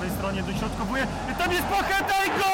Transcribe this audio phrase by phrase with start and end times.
[0.00, 1.06] prawej stronie dośrodkowuje.
[1.38, 2.50] Tam jest Pacheta i gol!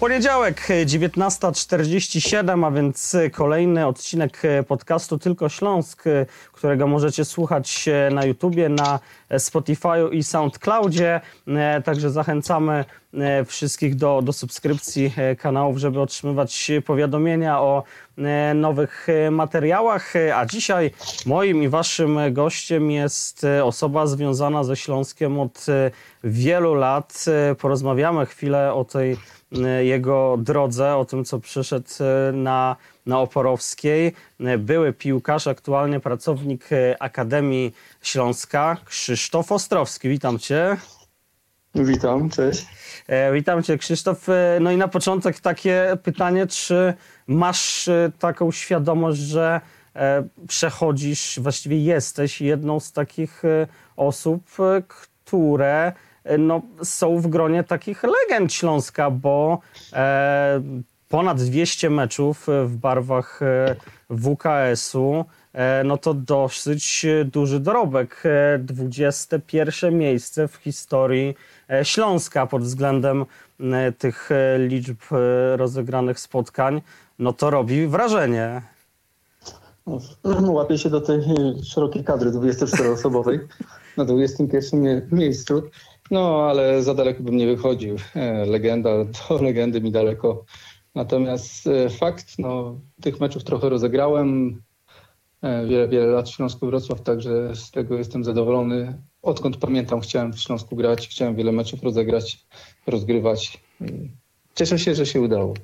[0.00, 6.04] Poniedziałek, e, 19.47, a więc kolejny odcinek podcastu Tylko Śląsk,
[6.52, 8.98] którego możecie słuchać na YouTubie, na
[9.38, 11.20] Spotify'u i SoundCloudzie.
[11.48, 12.84] E, Także zachęcamy
[13.14, 17.82] e, wszystkich do, do subskrypcji e, kanałów, żeby otrzymywać powiadomienia o
[18.54, 20.12] nowych materiałach.
[20.34, 20.90] A dzisiaj
[21.26, 25.66] moim i waszym gościem jest osoba związana ze Śląskiem od
[26.24, 27.24] wielu lat.
[27.58, 29.16] Porozmawiamy chwilę o tej
[29.80, 31.88] jego drodze, o tym, co przyszedł
[32.32, 32.76] na,
[33.06, 34.12] na Oporowskiej.
[34.58, 40.08] Były piłkarz, aktualnie pracownik e, Akademii Śląska, Krzysztof Ostrowski.
[40.08, 40.76] Witam cię.
[41.74, 42.66] Witam, cześć.
[43.08, 44.28] E, Witam cię, Krzysztof.
[44.28, 46.94] E, No i na początek takie pytanie, czy
[47.26, 49.60] masz taką świadomość, że
[50.48, 53.42] przechodzisz, właściwie jesteś jedną z takich
[53.96, 54.42] osób,
[54.88, 55.92] które
[56.38, 59.60] no, są w gronie takich legend Śląska, bo
[59.92, 60.60] e,
[61.10, 63.76] ponad 200 meczów e, w barwach e,
[64.10, 68.22] WKS-u, e, no to dosyć duży dorobek.
[68.24, 71.34] E, 21 miejsce w historii
[71.82, 73.24] Śląska pod względem
[73.98, 74.98] tych liczb
[75.56, 76.82] rozegranych spotkań,
[77.18, 78.62] no to robi wrażenie.
[79.86, 81.20] No, Łapię się do tej
[81.64, 83.38] szerokiej kadry 24-osobowej
[83.96, 85.62] na 21 mie- miejscu.
[86.10, 87.96] No, ale za daleko bym nie wychodził.
[88.46, 90.44] Legenda, do legendy mi daleko.
[90.94, 94.62] Natomiast e, fakt, no, tych meczów trochę rozegrałem.
[95.42, 99.02] E, Wiele, wiele lat w Śląsku Wrocław, także z tego jestem zadowolony.
[99.22, 102.46] Odkąd pamiętam, chciałem w Śląsku grać, chciałem wiele meczów rozegrać,
[102.86, 103.60] rozgrywać.
[104.54, 105.54] Cieszę się, że się udało.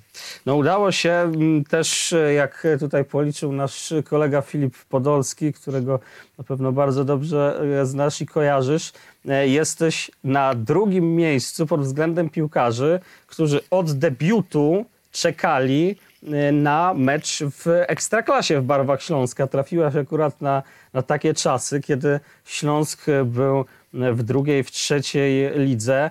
[0.47, 6.01] No udało się mm, też, e, jak tutaj policzył nasz kolega Filip Podolski, którego
[6.39, 8.93] na pewno bardzo dobrze znasz i kojarzysz.
[9.45, 14.85] Jesteś na drugim miejscu pod względem piłkarzy, którzy od debiutu
[15.17, 15.97] czekali
[16.33, 19.47] e, na mecz w Ekstraklasie w barwach Śląska.
[19.47, 20.63] Trafiłaś akurat na,
[20.93, 26.11] na takie czasy, kiedy Śląsk był w drugiej, w trzeciej lidze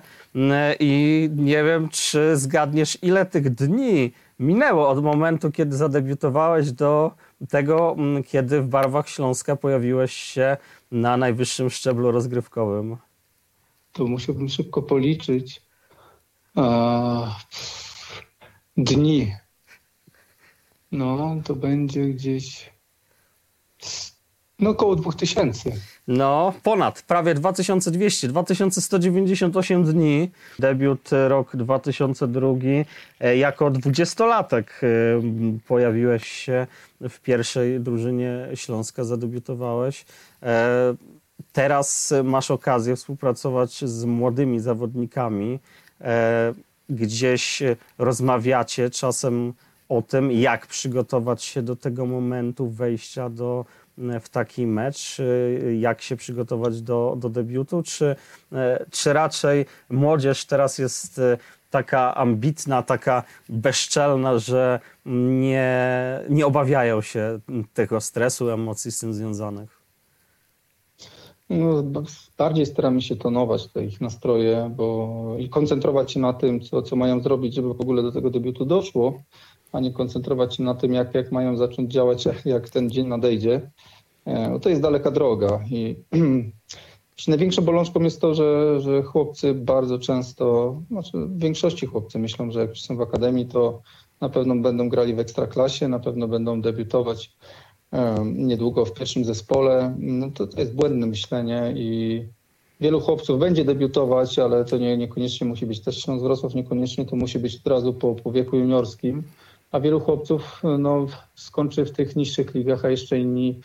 [0.80, 7.10] i nie wiem, czy zgadniesz, ile tych dni minęło od momentu, kiedy zadebiutowałeś do
[7.48, 7.96] tego,
[8.26, 10.56] kiedy w barwach Śląska pojawiłeś się
[10.92, 12.96] na najwyższym szczeblu rozgrywkowym.
[13.92, 15.62] To musiałbym szybko policzyć.
[18.76, 19.34] Dni.
[20.92, 22.70] No, to będzie gdzieś.
[24.58, 25.72] No, około 2000.
[26.08, 30.30] No, ponad, prawie 2200, 2198 dni.
[30.58, 32.48] Debiut e, rok 2002.
[33.20, 34.86] E, Jako dwudziestolatek e,
[35.68, 36.66] pojawiłeś się
[37.00, 40.04] w pierwszej drużynie Śląska, zadebiutowałeś.
[41.52, 45.58] Teraz masz okazję współpracować z młodymi zawodnikami.
[46.90, 47.62] E, Gdzieś
[47.98, 49.52] rozmawiacie czasem
[49.88, 53.64] o tym, jak przygotować się do tego momentu wejścia do,
[54.20, 58.16] w taki mecz, y, jak się przygotować do, do debiutu, czy,
[58.52, 61.38] e, czy raczej młodzież teraz jest e,
[61.70, 64.80] taka ambitna, taka bezczelna, że
[65.40, 65.70] nie,
[66.28, 67.40] nie obawiają się
[67.74, 69.75] tego stresu, emocji z tym związanych?
[71.50, 72.02] No, b-
[72.38, 76.96] bardziej staramy się tonować te ich nastroje bo, i koncentrować się na tym, co, co
[76.96, 79.22] mają zrobić, żeby w ogóle do tego debiutu doszło,
[79.72, 83.70] a nie koncentrować się na tym, jak, jak mają zacząć działać, jak, ten dzień nadejdzie.
[84.24, 85.96] E, No to jest daleka droga i
[87.28, 92.60] największą bolączką jest to, że, że chłopcy bardzo często, znaczy w większości chłopcy myślą, że
[92.60, 93.82] jak są w akademii, to
[94.20, 97.36] na pewno będą grali w ekstraklasie, na pewno będą debiutować
[98.24, 99.94] niedługo w pierwszym zespole.
[99.98, 102.22] No to, to jest błędne myślenie i
[102.80, 107.16] wielu chłopców będzie debiutować, ale to nie, niekoniecznie musi być też Śląsk Wrocław, niekoniecznie to
[107.16, 109.22] musi być od razu po, po wieku juniorskim,
[109.72, 113.60] a wielu chłopców no, skończy w tych niższych ligach, a jeszcze inni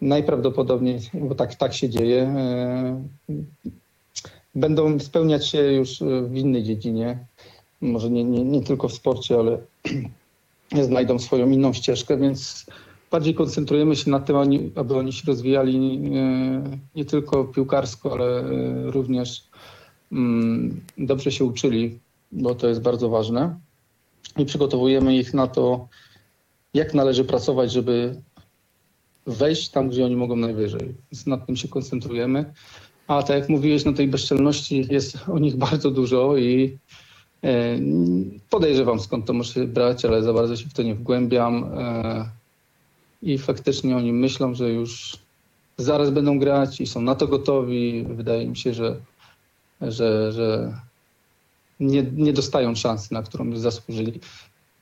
[0.00, 2.34] najprawdopodobniej, bo tak, tak się dzieje,
[4.54, 7.18] będą spełniać się już w innej dziedzinie,
[7.80, 9.58] może nie, nie, nie tylko w sporcie, ale
[10.88, 12.66] znajdą swoją inną ścieżkę, więc
[13.10, 14.36] bardziej koncentrujemy się na tym,
[14.74, 19.44] aby oni się rozwijali e, nie tylko piłkarsko, ale e, również
[20.12, 21.98] mm, dobrze się uczyli,
[22.32, 23.58] bo to jest bardzo ważne.
[24.38, 25.88] I przygotowujemy ich na to,
[26.74, 28.22] jak należy pracować, żeby
[29.26, 30.94] wejść tam, gdzie oni mogą najwyżej.
[31.12, 32.52] Więc nad tym się koncentrujemy.
[33.06, 36.78] A tak jak mówiłeś, no tej bezczelności jest o nich bardzo dużo i
[37.44, 37.78] e,
[38.50, 41.70] podejrzewam skąd to może się brać, ale za bardzo się w to nie wgłębiam.
[43.22, 45.18] I faktycznie oni myślą, że już
[45.78, 48.04] zaraz będą grać i są na to gotowi.
[48.08, 48.96] Wydaje mi się, że,
[49.80, 50.74] że, że
[51.80, 54.20] nie, nie dostają szansy, na którą by zasłużyli.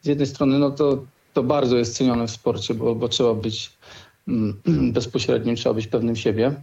[0.03, 1.05] Z jednej strony no to,
[1.35, 3.73] to bardzo jest cenione w sporcie, bo, bo trzeba być
[4.29, 4.61] mm,
[4.93, 6.55] bezpośrednim, trzeba być pewnym siebie,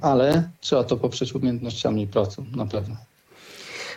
[0.00, 2.96] ale trzeba to poprzeć umiejętnościami i pracą, na pewno.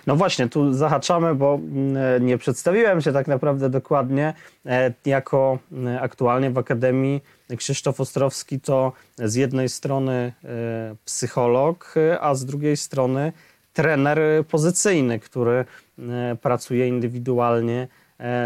[0.07, 4.33] No właśnie, tu zahaczamy, bo mm, nie przedstawiłem się tak naprawdę dokładnie.
[4.65, 7.21] E, jako mm, aktualnie w Akademii
[7.57, 13.33] Krzysztof Ostrowski to z jednej strony e, psycholog, a z drugiej strony
[13.73, 14.19] trener
[14.49, 15.65] pozycyjny, który
[15.99, 17.87] e, pracuje indywidualnie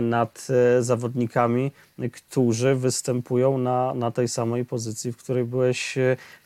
[0.01, 0.47] nad
[0.79, 1.71] zawodnikami,
[2.13, 5.97] którzy występują na, na tej samej pozycji, w której byłeś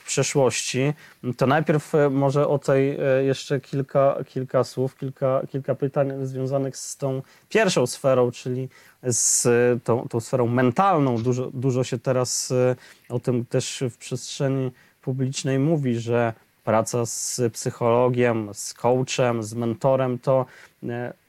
[0.09, 0.93] przeszłości.
[1.37, 6.77] To najpierw e, może o tej e, jeszcze kilka, kilka słów, kilka, kilka pytań związanych
[6.77, 8.69] z tą pierwszą sferą, czyli
[9.03, 9.47] z
[9.83, 11.17] tą, tą sferą mentalną.
[11.17, 12.75] Dużo, dużo się teraz e,
[13.09, 14.71] o tym też w przestrzeni
[15.01, 16.33] publicznej mówi, że
[16.63, 20.45] praca z psychologiem, z coachem, z mentorem to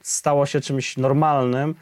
[0.02, 1.75] stało się czymś normalnym,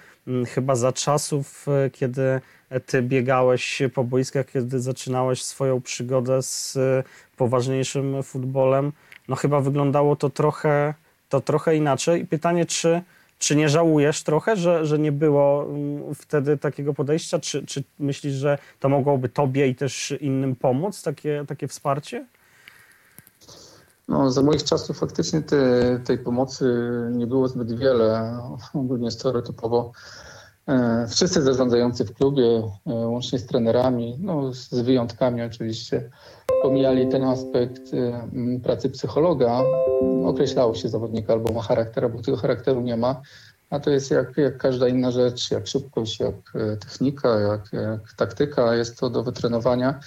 [0.47, 2.41] chyba za czasów, kiedy
[2.87, 7.05] ty biegałeś po boiskach, kiedy zaczynałeś swoją przygodę z e,
[7.37, 8.93] poważniejszym futbolem.
[9.29, 10.95] No chyba wyglądało to trochę,
[11.29, 12.23] to trochę inaczej.
[12.23, 13.03] I pytanie, czy,
[13.39, 17.39] czy nie żałujesz trochę, że, że nie było mm, wtedy takiego podejścia?
[17.39, 22.27] Czy, czy myślisz, że to mogłoby tobie i też innym pomóc, takie, takie wsparcie?
[24.09, 26.81] No, za moich czasów faktycznie te, tej pomocy
[27.13, 28.39] nie było zbyt wiele.
[28.75, 29.93] Ogólnie stereotypowo
[30.69, 36.11] E, wszyscy zarządzający w klubie, e, łącznie z trenerami, no z wyjątkami oczywiście,
[36.63, 38.29] pomijali ten aspekt e,
[38.63, 39.63] pracy psychologa.
[40.27, 43.21] Określało się zawodnika albo ma charakter, albo tego charakteru nie ma.
[43.71, 46.35] A to jest jak, jak każda inna rzecz, jak szybkość, jak
[46.81, 50.01] technika, jak, jak taktyka, jest to do wytrenowania.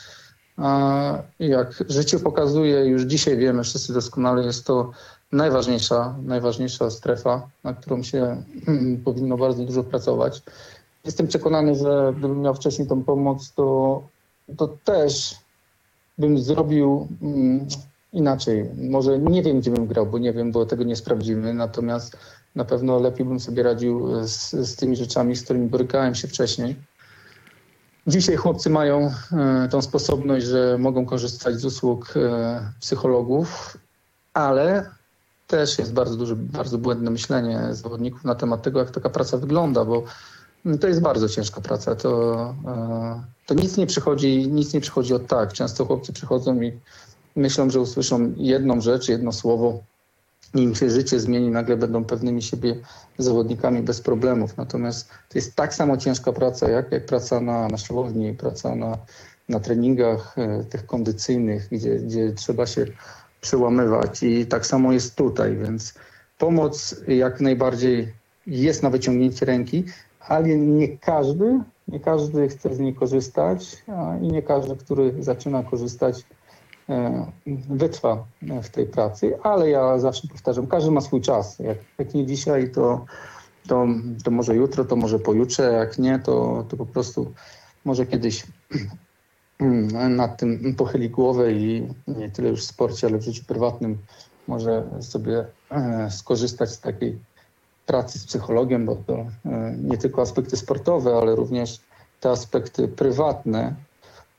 [1.39, 4.91] Jak życie pokazuje, już dzisiaj wiemy wszyscy doskonale, jest to
[5.31, 8.43] najważniejsza, najważniejsza strefa, na którą się
[9.05, 10.41] powinno bardzo dużo pracować.
[11.05, 14.01] Jestem przekonany, że gdybym miał wcześniej tą pomoc, to,
[14.57, 15.35] to też
[16.17, 17.67] bym zrobił mm,
[18.13, 18.69] inaczej.
[18.89, 21.53] Może nie wiem, gdzie bym grał, bo nie wiem, bo tego nie sprawdzimy.
[21.53, 22.17] Natomiast
[22.55, 26.75] na pewno lepiej bym sobie radził z, z tymi rzeczami, z którymi borykałem się wcześniej.
[28.07, 33.77] Dzisiaj chłopcy mają e, tą sposobność, że mogą korzystać z usług e, psychologów,
[34.33, 34.89] ale
[35.47, 39.85] też jest bardzo duże, bardzo błędne myślenie zawodników na temat tego, jak taka praca wygląda,
[39.85, 40.03] bo
[40.81, 41.95] to jest bardzo ciężka praca.
[41.95, 45.53] To, e, to nic nie przychodzi, nic nie przychodzi od tak.
[45.53, 46.79] Często chłopcy przychodzą i
[47.35, 49.79] myślą, że usłyszą jedną rzecz, jedno słowo,
[50.53, 52.75] im się życie zmieni, nagle będą pewnymi siebie
[53.17, 54.57] zawodnikami bez problemów.
[54.57, 58.97] Natomiast to jest tak samo ciężka praca, jak, jak praca na, na siłowni, praca na,
[59.49, 62.85] na treningach e, tych kondycyjnych, gdzie, gdzie trzeba się
[63.41, 64.23] przełamywać.
[64.23, 65.93] I tak samo jest tutaj, więc
[66.37, 68.13] pomoc jak najbardziej
[68.47, 69.85] jest na wyciągnięcie ręki,
[70.19, 73.83] ale nie każdy, nie każdy chce z niej korzystać
[74.21, 76.25] i nie każdy, który zaczyna korzystać,
[77.69, 78.25] wytrwa
[78.63, 81.59] w tej pracy, ale ja zawsze powtarzam, każdy ma swój czas.
[81.59, 83.05] Jak, jak nie dzisiaj, to,
[83.67, 83.87] to,
[84.23, 87.33] to może jutro, to może pojutrze, jak nie, to, to po prostu
[87.85, 88.43] może kiedyś
[90.09, 93.97] nad tym pochyli głowę i nie tyle już w sporcie, ale w życiu prywatnym
[94.47, 97.19] może sobie e, skorzystać z takiej
[97.85, 101.79] pracy z psychologiem, bo to e, nie tylko aspekty sportowe, ale również
[102.19, 103.75] te aspekty prywatne,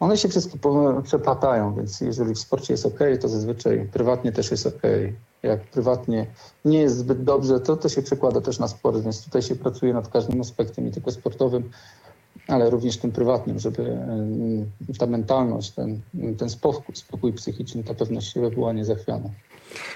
[0.02, 0.58] one się wszystkie
[1.02, 4.82] przeplatają, więc jeżeli w sporcie jest ok, to zazwyczaj prywatnie też jest ok.
[5.42, 6.26] Jak prywatnie
[6.64, 9.92] nie jest zbyt dobrze, to to się przekłada też na sport, więc tutaj się pracuje
[9.92, 11.70] nad każdym aspektem, nie tylko sportowym,
[12.48, 13.82] ale również tym prywatnym, żeby
[14.90, 16.00] e, ta mentalność, ten,
[16.38, 19.28] ten spokój, spokój psychiczny, ta pewność siebie była niezachwiana.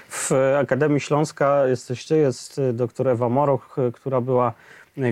[0.09, 4.53] W Akademii Śląska jesteście, jest doktor Ewa Moroch, która była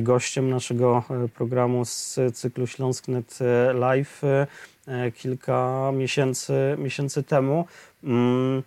[0.02, 1.04] gościem naszego
[1.36, 3.40] programu z cyklu Śląsknet
[3.74, 7.66] Live e, kilka miesięcy, miesięcy temu.
[8.04, 8.64] Mm,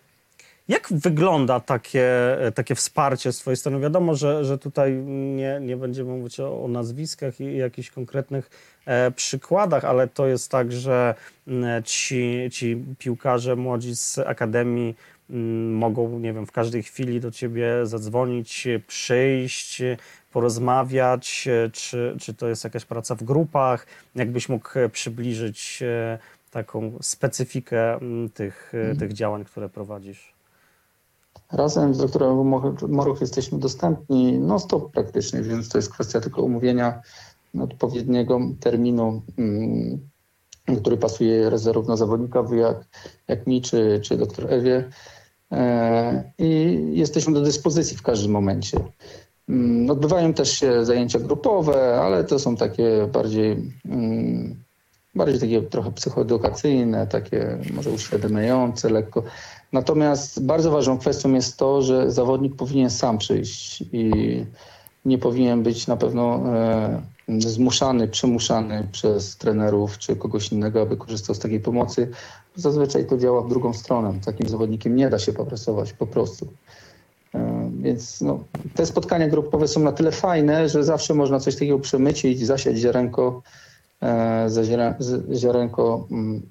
[0.68, 2.10] jak wygląda takie,
[2.54, 3.80] takie wsparcie z Twojej strony?
[3.80, 4.92] Wiadomo, że, że tutaj
[5.37, 8.50] nie, nie będziemy mówić o, o nazwiskach i jakichś konkretnych
[8.87, 11.14] e, przykładach, ale to jest tak, że
[11.46, 14.94] mm, ci, ci piłkarze młodzi z Akademii
[15.30, 19.82] mm, mogą, nie wiem, w każdej chwili do Ciebie zadzwonić, przyjść,
[20.32, 23.87] porozmawiać, czy, czy to jest jakaś praca w grupach?
[24.14, 26.18] Jakbyś mógł przybliżyć e,
[26.50, 28.97] taką specyfikę mm, tych, mhm.
[28.99, 30.32] tych działań, które prowadzisz?
[31.52, 32.52] Razem z doktorem
[32.88, 37.02] Moruch jesteśmy dostępni non-stop praktycznie, więc to jest kwestia tylko umówienia
[37.54, 40.08] odpowiedniego terminu mm,
[40.76, 42.87] który pasuje rezerwów na zawodnika, jak,
[43.28, 44.88] jak mi czy, czy doktor Ewie.
[45.52, 48.80] E, I jesteśmy do dyspozycji w każdym momencie.
[49.49, 54.57] Mm, Odbywają też się zajęcia grupowe, ale to są takie bardziej, mm,
[55.14, 59.23] bardziej takie trochę psychoedukacyjne, takie może uświadamiające lekko.
[59.73, 64.12] Natomiast bardzo ważną kwestią jest to, że zawodnik powinien sam przyjść i
[65.05, 67.02] nie powinien być na pewno e,
[67.38, 72.09] zmuszany, przymuszany przez trenerów czy kogoś innego, aby korzystał z takiej pomocy.
[72.57, 74.14] Zazwyczaj to działa w drugą stronę.
[74.25, 76.47] Takim zawodnikiem nie da się popracować po prostu.
[77.78, 78.44] Więc no,
[78.75, 83.42] te spotkania grupowe są na tyle fajne, że zawsze można coś takiego przemycić, zasiać ziarenko,
[84.02, 84.49] e,
[85.35, 86.42] ziarenko, mm,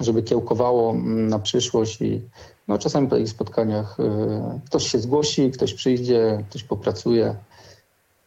[0.00, 2.20] żeby kiełkowało mm, na przyszłość i
[2.68, 7.34] no, czasami po takich spotkaniach e, ktoś się zgłosi, ktoś przyjdzie, ktoś popracuje.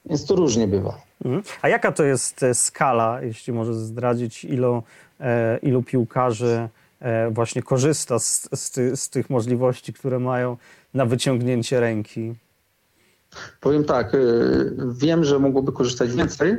[0.05, 1.01] Więc to różnie bywa.
[1.25, 1.43] Mhm.
[1.61, 4.83] A jaka to jest e, skala, jeśli może zdradzić, ilu,
[5.19, 10.57] e, ilu piłkarzy e, właśnie korzysta z, z, ty, z tych możliwości, które mają
[10.93, 12.35] na wyciągnięcie ręki?
[13.61, 16.57] Powiem tak, y, wiem, że mogłoby korzystać więcej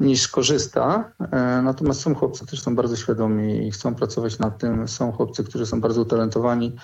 [0.00, 4.88] niż korzysta, e, natomiast są chłopcy, którzy są bardzo świadomi i chcą pracować nad tym.
[4.88, 6.76] Są chłopcy, którzy są bardzo utalentowani,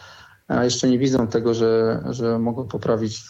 [0.49, 3.23] a jeszcze nie widzą tego, że, że mogą poprawić,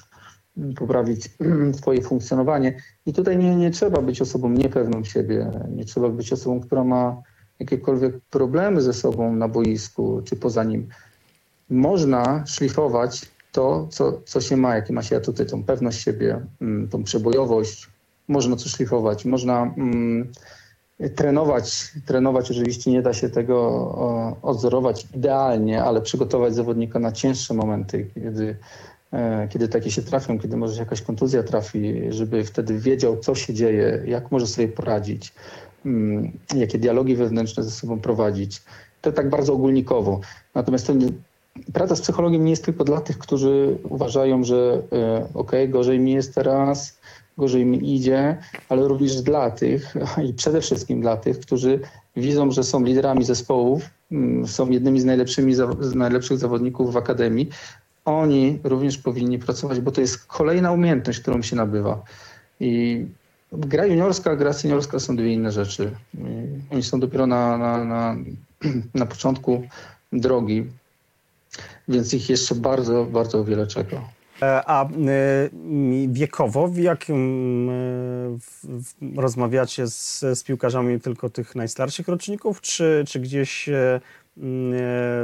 [0.76, 1.30] poprawić
[1.80, 2.82] swoje funkcjonowanie.
[3.06, 7.22] I tutaj nie, nie trzeba być osobą niepewną siebie, nie trzeba być osobą, która ma
[7.58, 10.88] jakiekolwiek problemy ze sobą na boisku czy poza nim
[11.70, 13.22] można szlifować
[13.52, 17.88] to, co, co się ma, jakie ma się atuty, tą pewność siebie, mm, tą przebojowość.
[18.28, 20.32] Można to szlifować, można mm,
[21.16, 21.92] trenować.
[22.06, 28.56] Trenować oczywiście nie da się tego odzorować idealnie, ale przygotować zawodnika na cięższe momenty, kiedy,
[29.12, 33.34] e, kiedy takie się trafią, kiedy może się jakaś kontuzja trafi, żeby wtedy wiedział, co
[33.34, 35.34] się dzieje, jak może sobie poradzić,
[35.86, 38.62] mm, jakie dialogi wewnętrzne ze sobą prowadzić.
[39.02, 40.20] To tak bardzo ogólnikowo.
[40.54, 40.92] Natomiast to
[41.72, 46.12] praca z psychologiem nie jest tylko dla tych, którzy uważają, że e, okej, gorzej mi
[46.12, 46.98] jest teraz,
[47.38, 48.36] gorzej mi idzie,
[48.68, 49.94] ale również dla tych
[50.28, 51.80] i przede wszystkim dla tych, którzy
[52.16, 57.48] widzą, że są liderami zespołów, mm, są jednymi z, najlepszymi, z najlepszych zawodników w akademii.
[58.04, 62.02] Oni również powinni pracować, bo to jest kolejna umiejętność, którą się nabywa.
[62.60, 63.04] I
[63.52, 65.90] gra juniorska, gra seniorska są dwie inne rzeczy.
[66.70, 68.16] Oni są dopiero na, na, na,
[68.94, 69.62] na początku
[70.12, 70.66] drogi,
[71.88, 74.00] więc ich jeszcze bardzo, bardzo wiele czeka.
[74.42, 74.88] E, A e,
[76.08, 83.68] wiekowo, w jakim e, rozmawiacie z, z piłkarzami tylko tych najstarszych roczników, czy, czy gdzieś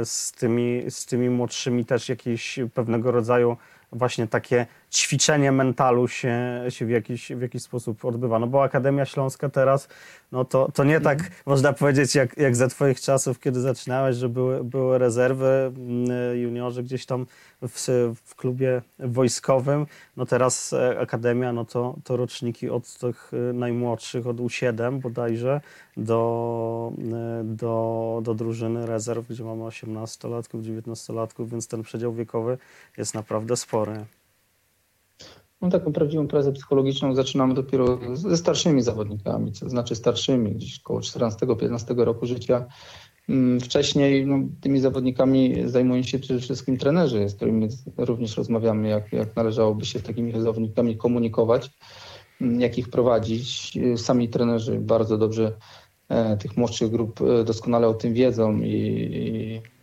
[0.03, 3.57] z, tymi, z tymi młodszymi też jakieś pewnego rodzaju
[3.91, 4.65] właśnie takie
[4.95, 8.39] ćwiczenie mentalu się, się w, jakiś, w jakiś sposób odbywa?
[8.39, 9.87] No bo Akademia Śląska teraz,
[10.31, 14.29] no to, to nie tak można powiedzieć jak, jak za twoich czasów, kiedy zaczynałeś, że
[14.29, 17.25] były, były rezerwy, m, juniorzy gdzieś tam
[17.61, 17.87] w,
[18.25, 19.85] w klubie wojskowym.
[20.17, 25.61] No teraz e, Akademia, no to, to roczniki od tych e, najmłodszych, od U7 bodajże,
[25.97, 32.57] do, e, do, do drużyny rezerw, gdzie mamy 18-latków, 19-latków, więc ten przedział wiekowy
[32.97, 34.05] jest naprawdę spory.
[35.61, 40.99] No taką prawdziwą pracę psychologiczną zaczynamy dopiero ze starszymi zawodnikami, co znaczy starszymi, gdzieś około
[40.99, 42.65] 14-15 roku życia.
[43.29, 49.13] Mm, Wcześniej no, tymi zawodnikami zajmują się przede wszystkim trenerzy, z którymi również rozmawiamy, jak,
[49.13, 51.71] jak należałoby się z takimi zawodnikami komunikować,
[52.41, 53.77] mm, jak ich prowadzić.
[53.97, 55.57] Sami trenerzy bardzo dobrze
[56.09, 59.74] e, tych młodszych grup e, doskonale o tym wiedzą i, i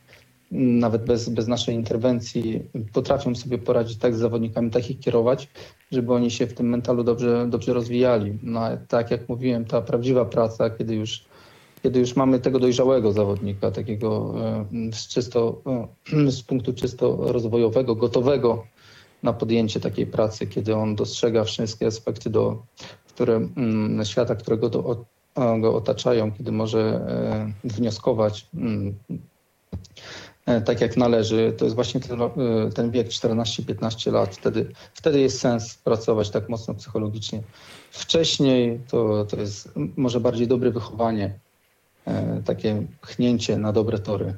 [0.52, 5.48] nawet bez, bez naszej interwencji potrafią sobie poradzić tak z zawodnikami, tak ich kierować,
[5.92, 8.38] żeby oni się w tym mentalu dobrze, dobrze rozwijali.
[8.42, 11.24] No, tak jak mówiłem, ta prawdziwa praca, kiedy już,
[11.82, 14.34] kiedy już mamy tego dojrzałego zawodnika, takiego
[14.72, 15.62] e, z, czysto,
[16.12, 18.64] e, z punktu czysto rozwojowego, gotowego
[19.22, 22.62] na podjęcie takiej pracy, kiedy on dostrzega wszystkie aspekty do,
[23.08, 25.04] które, mm, świata, którego to,
[25.60, 26.80] go otaczają, kiedy może
[27.64, 28.94] e, wnioskować mm,
[30.64, 32.28] tak jak należy, to jest właśnie ten, e,
[32.74, 34.36] ten wiek 14-15 lat.
[34.36, 37.42] Wtedy, wtedy jest sens pracować tak mocno psychologicznie.
[37.90, 41.38] Wcześniej to, to jest może bardziej dobre wychowanie,
[42.06, 44.34] e, takie chnięcie na dobre tory.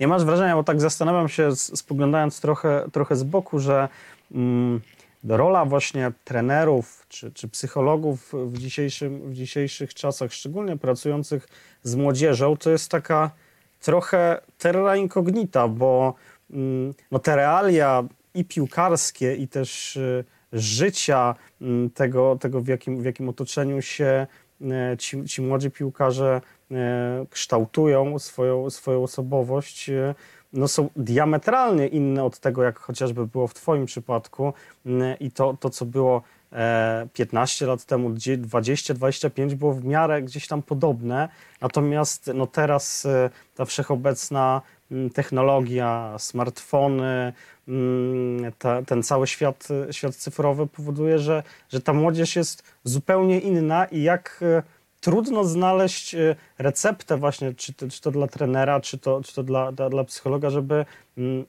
[0.00, 3.88] Nie masz wrażenia, bo tak zastanawiam się, spoglądając trochę, trochę z boku, że
[4.32, 4.80] mm,
[5.28, 11.48] rola właśnie trenerów czy, czy psychologów w, dzisiejszym, w dzisiejszych czasach, szczególnie pracujących
[11.82, 13.30] z młodzieżą, to jest taka
[13.80, 16.14] trochę terra incognita, bo
[16.50, 23.02] mm, no, te realia i piłkarskie, i też y, życia mm, tego, tego w, jakim,
[23.02, 24.26] w jakim otoczeniu się
[24.62, 26.40] e, ci, ci młodzi piłkarze
[27.30, 29.90] kształtują swoją, swoją osobowość,
[30.52, 34.52] no są diametralnie inne od tego, jak chociażby było w Twoim przypadku
[35.20, 36.22] i to, to co było
[37.12, 41.28] 15 lat temu, 20-25 było w miarę gdzieś tam podobne,
[41.60, 43.06] natomiast no teraz
[43.54, 44.62] ta wszechobecna
[45.14, 47.32] technologia, smartfony,
[48.58, 54.02] ta, ten cały świat, świat cyfrowy powoduje, że, że ta młodzież jest zupełnie inna i
[54.02, 54.40] jak
[55.00, 59.42] trudno znaleźć e, receptę właśnie, czy to, czy to dla trenera, czy to, czy to
[59.42, 60.84] dla, dla, dla psychologa, żeby
[61.18, 61.44] mm,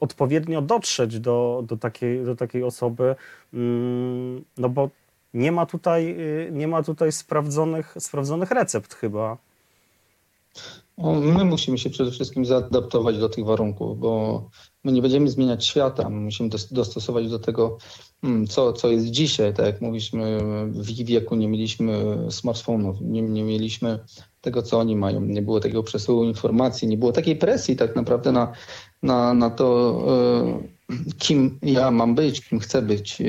[0.00, 3.16] odpowiednio dotrzeć do, do, takiej, do takiej osoby,
[3.54, 4.90] mm, no bo
[5.34, 9.36] nie ma tutaj, y, nie ma tutaj sprawdzonych, sprawdzonych recept chyba.
[10.98, 14.50] No, my musimy się przede wszystkim zaadaptować do tych warunków, bo
[14.84, 17.78] my nie będziemy zmieniać świata, my musimy dostosować do tego,
[18.22, 19.54] mm, co, co jest dzisiaj.
[19.54, 23.98] Tak jak mówiliśmy, w ich wieku nie mieliśmy smartfonów, nie, nie mieliśmy
[24.40, 25.20] tego, co oni mają.
[25.20, 28.52] Nie było takiego przesyłu informacji, nie było takiej presji tak naprawdę na,
[29.02, 29.98] na, na to,
[30.90, 33.24] e, kim ja mam być, kim chcę być, e,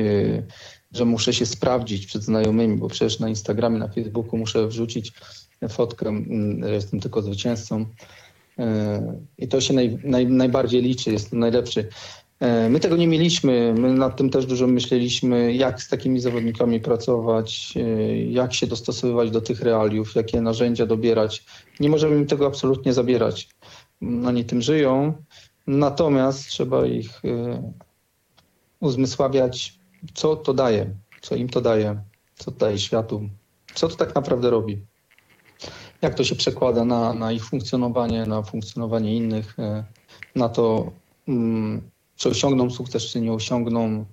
[0.92, 5.14] że muszę się sprawdzić przed znajomymi, bo przecież na Instagramie, na Facebooku muszę wrzucić
[5.70, 7.86] fotkę, mm, jestem tylko zwycięzcą.
[8.60, 11.90] E, I to się naj, naj, najbardziej liczy, jest najlepszy.
[12.40, 16.80] E, my tego nie mieliśmy, my nad tym też dużo myśleliśmy, jak z takimi zawodnikami
[16.80, 21.46] pracować, e, jak się dostosowywać do tych realiów, jakie narzędzia dobierać.
[21.80, 23.50] Nie możemy im tego absolutnie zabierać.
[24.02, 25.14] Oni tym żyją,
[25.68, 27.22] natomiast trzeba ich
[28.80, 29.74] uzmysławiać,
[30.14, 30.90] co to daje,
[31.22, 32.02] co im to daje,
[32.36, 33.30] co to daje światu,
[33.74, 34.82] co to tak naprawdę robi
[36.02, 39.84] jak to się przekłada na, na ich funkcjonowanie, na funkcjonowanie innych, e,
[40.36, 40.92] na to,
[41.28, 41.82] mm,
[42.16, 44.06] czy osiągną sukces, czy nie osiągną,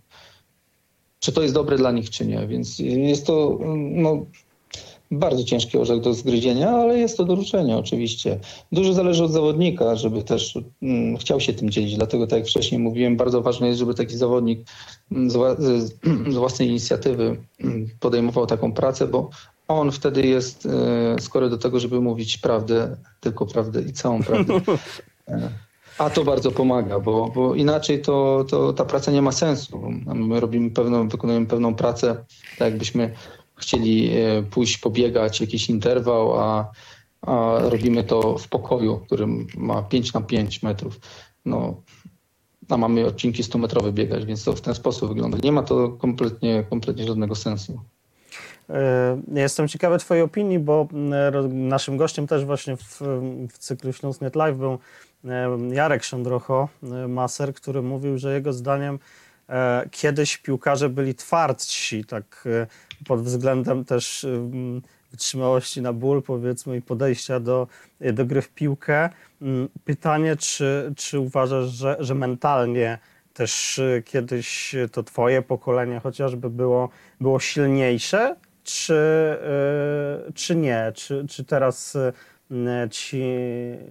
[1.21, 2.47] czy to jest dobre dla nich, czy nie.
[2.47, 3.59] Więc jest to
[3.91, 4.27] no,
[5.11, 8.39] bardzo ciężki orzech do zgryzienia, ale jest to doruczenie oczywiście.
[8.73, 11.97] Dużo zależy od zawodnika, żeby też mm, chciał się tym dzielić.
[11.97, 14.61] Dlatego, tak jak wcześniej mówiłem, bardzo ważne jest, żeby taki zawodnik
[15.13, 15.35] mm, z,
[16.35, 17.37] z własnej inicjatywy
[18.01, 19.31] podejmował taką pracę, bo
[19.69, 24.61] on wtedy jest e, skory do tego, żeby mówić prawdę, tylko prawdę i całą prawdę.
[25.29, 25.51] E,
[25.99, 29.81] a to bardzo pomaga, bo, bo inaczej to, to ta praca nie ma sensu.
[30.15, 32.25] My robimy pewną, wykonujemy pewną pracę,
[32.59, 33.15] tak jakbyśmy
[33.57, 36.73] chcieli e, pójść pobiegać jakiś interwał, a,
[37.23, 41.01] a robimy to w pokoju, którym ma 5 na 5 metrów.
[41.45, 41.75] No,
[42.69, 45.39] a mamy odcinki 100-metrowe biegać, więc to w ten sposób wygląda.
[45.43, 47.81] Nie ma to kompletnie, kompletnie żadnego sensu.
[48.71, 53.01] E, jestem ciekawy Twojej opinii, bo e, naszym gościem też właśnie w,
[53.53, 54.79] w cyklu Śląsk.net Live był
[55.25, 56.69] e, Jarek Szondrocho,
[57.09, 58.99] maser, który mówił, że jego zdaniem
[59.91, 62.49] kiedyś piłkarze byli twardsi, tak
[63.07, 64.27] pod względem też
[65.11, 67.67] wytrzymałości na ból, powiedzmy, i podejścia do,
[68.13, 69.11] do gry w piłkę.
[69.85, 72.99] Pytanie, czy, czy uważasz, że, że mentalnie
[73.35, 76.89] też kiedyś to twoje pokolenie chociażby było,
[77.21, 78.95] było silniejsze, czy,
[80.29, 80.93] y, czy nie?
[80.95, 82.13] Czy, czy teraz y,
[82.91, 83.23] ci,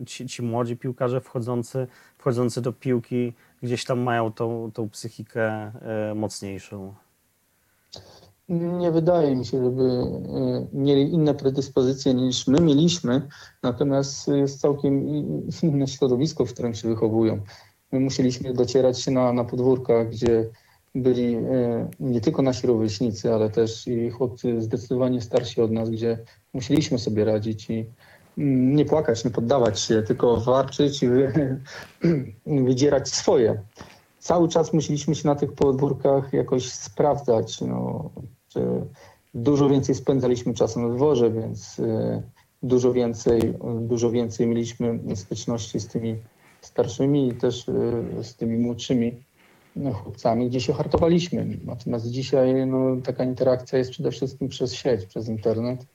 [0.05, 3.33] ci, ci młodzi piłkarze wchodzący, wchodzący do piłki
[3.63, 5.71] gdzieś tam mają tą, tą psychikę
[6.11, 6.93] y, mocniejszą?
[8.49, 9.89] Nie wydaje mi się, żeby
[10.73, 13.27] mieli inne predyspozycje niż my mieliśmy,
[13.63, 15.07] natomiast jest całkiem
[15.63, 17.41] inne środowisko, w którym się wychowują.
[17.91, 20.49] My musieliśmy docierać na, na podwórkach, gdzie
[20.95, 26.17] byli e, nie tylko nasi rówieśnicy, ale też i chłopcy zdecydowanie starsi od nas, gdzie
[26.53, 27.85] musieliśmy sobie radzić i
[28.37, 31.07] mm, nie płakać, nie poddawać się, tylko walczyć i
[32.65, 33.61] wydzierać swoje.
[34.19, 37.61] Cały czas musieliśmy się na tych podwórkach jakoś sprawdzać.
[37.61, 38.09] No,
[39.33, 42.21] dużo więcej spędzaliśmy czasu na dworze, więc e,
[42.63, 46.15] dużo więcej, dużo więcej mieliśmy styczności z tymi
[46.61, 49.23] starszymi i też e, z tymi młodszymi
[49.93, 51.47] chłopcami, gdzie się hartowaliśmy.
[51.65, 55.85] Natomiast dzisiaj no, taka interakcja jest przede wszystkim przez sieć, przez internet.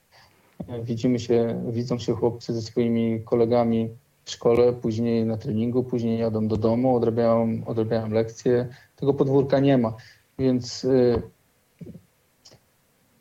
[0.83, 3.89] Widzimy się, widzą się chłopcy ze swoimi kolegami
[4.25, 8.69] w szkole, później na treningu, później jadą do domu, odrabiają, odrabiają lekcje.
[8.97, 9.95] Tego podwórka nie ma,
[10.39, 11.23] więc y,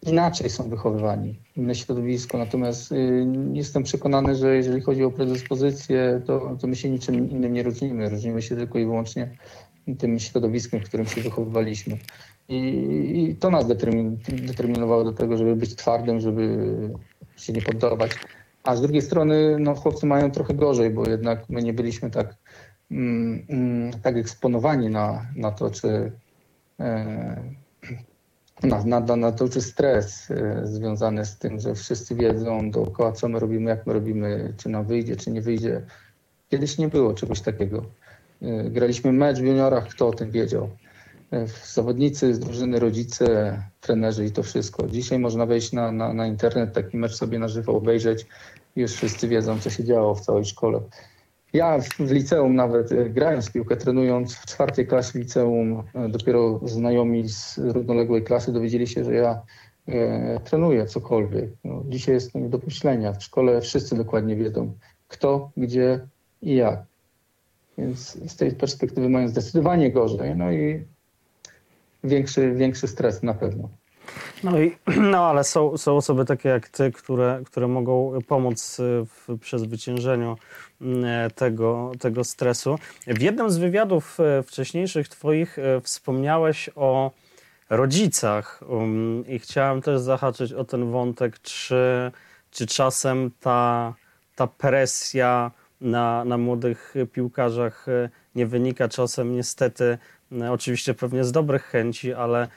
[0.02, 2.38] inaczej są wychowywani, inne środowisko.
[2.38, 7.54] Natomiast y, jestem przekonany, że jeżeli chodzi o predyspozycję, to, to my się niczym innym
[7.54, 8.10] nie różnimy.
[8.10, 9.38] Różnimy się tylko i wyłącznie
[9.96, 11.98] tym środowiskiem, w którym się wychowywaliśmy.
[12.50, 12.58] I,
[13.30, 16.58] i to nas determin, determinowało do tego, żeby być twardym, żeby
[17.38, 18.12] się nie poddawać.
[18.64, 22.36] A z drugiej strony no, chłopcy mają trochę gorzej, bo jednak my nie byliśmy tak,
[22.92, 26.12] mm, mm tak eksponowani na, na to, czy,
[26.80, 27.44] e,
[28.64, 33.40] na, na, na duży stres y, związany z tym, że wszyscy wiedzą dookoła, co my
[33.40, 35.82] robimy, jak my robimy, czy nam wyjdzie, czy nie wyjdzie.
[36.50, 37.86] Kiedyś nie było czegoś takiego.
[38.42, 40.70] Y, graliśmy mecz w juniorach, kto o tym wiedział?
[41.34, 44.88] Y, Zawodnicy z drużyny, rodzice, trenerzy i to wszystko.
[44.88, 48.26] Dzisiaj można wejść na, na, na internet, taki mecz sobie na żywo obejrzeć
[48.76, 50.80] już wszyscy wiedzą, co się działo w całej szkole.
[51.54, 56.60] Ja w, liceum nawet e, grając w piłkę, trenując w czwartej klasie liceum, e, dopiero
[56.64, 59.42] znajomi z równoległej klasy dowiedzieli się, że ja
[59.88, 61.50] e, trenuję cokolwiek.
[61.64, 63.14] No, dzisiaj jest to nie do pomyślenia.
[63.14, 64.74] W szkole wszyscy dokładnie wiedzą
[65.08, 66.00] kto, gdzie
[66.42, 66.80] i jak.
[67.78, 70.36] Więc z tej perspektywy mają zdecydowanie gorzej.
[70.36, 70.86] No i
[72.04, 73.70] większy, większy stres na pewno.
[74.44, 74.78] No, i,
[75.12, 80.38] no ale są, są osoby takie jak ty, które, które mogą pomóc y, w przezwyciężeniu
[80.82, 82.76] mm, tego, tego stresu.
[83.08, 87.12] W jednym z wywiadów y, wcześniejszych twoich y, wspomniałeś o
[87.70, 92.12] rodzicach um, i chciałem też zahaczyć o ten wątek, czy,
[92.52, 93.94] czy czasem ta,
[94.36, 97.86] ta presja na, na młodych piłkarzach
[98.36, 99.98] nie wynika czasem niestety
[100.50, 102.48] oczywiście pewnie z dobrych chęci, ale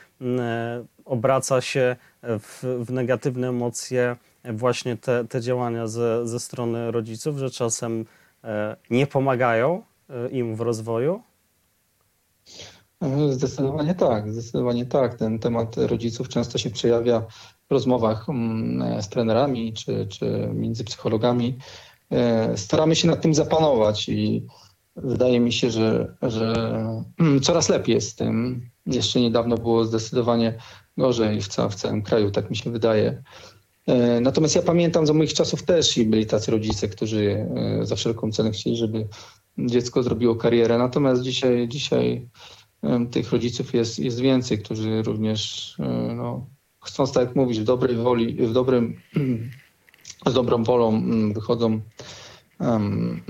[1.04, 7.50] obraca się w, w negatywne emocje właśnie te, te działania ze, ze strony rodziców, że
[7.50, 8.04] czasem
[8.44, 11.22] e, nie pomagają e, im w rozwoju?
[13.30, 15.14] Zdecydowanie tak, zdecydowanie tak.
[15.14, 17.20] Ten temat rodziców często się przejawia
[17.68, 21.58] w rozmowach mm, z trenerami czy, czy między psychologami.
[22.10, 24.46] E, staramy się nad tym zapanować i
[24.96, 26.54] wydaje mi się, że, że
[27.18, 28.62] mm, coraz lepiej jest z tym.
[28.86, 30.54] Jeszcze niedawno było zdecydowanie
[30.96, 33.22] gorzej w, ca w całym kraju, tak mi się wydaje.
[33.86, 37.96] E, natomiast ja pamiętam za moich czasów też i byli tacy rodzice, którzy e, za
[37.96, 39.08] wszelką cenę chcieli, żeby
[39.58, 40.78] dziecko zrobiło karierę.
[40.78, 42.28] Natomiast dzisiaj, dzisiaj
[43.10, 45.74] tych rodziców jest, jest więcej, którzy również
[46.16, 46.46] no,
[46.84, 49.00] chcą, tak jak mówisz, w dobrej woli, w dobrym,
[50.26, 51.80] z dobrą wolą mm, wychodzą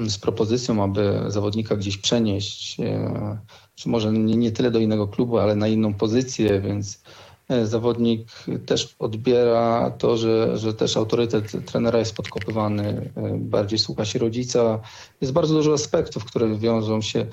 [0.08, 3.38] z propozycją, aby zawodnika gdzieś przenieść, e,
[3.74, 7.02] czy może nie, tyle do innego klubu, ale na inną pozycję, więc
[7.48, 8.28] e, zawodnik
[8.66, 14.80] też odbiera to, że, że też autorytet trenera jest podkopywany, e, bardziej słucha się rodzica.
[15.20, 17.26] Jest bardzo dużo aspektów, które wiążą się